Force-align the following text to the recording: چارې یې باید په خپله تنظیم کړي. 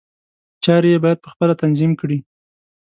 چارې 0.63 0.89
یې 0.93 0.97
باید 1.03 1.19
په 1.21 1.29
خپله 1.33 1.53
تنظیم 1.61 1.91
کړي. 1.99 2.17